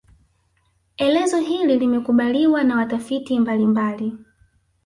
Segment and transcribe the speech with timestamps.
[0.97, 4.17] Elezo hili limekubaliwa na watafiti mbalimbali